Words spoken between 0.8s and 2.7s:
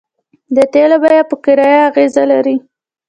بیه په کرایه اغیز لري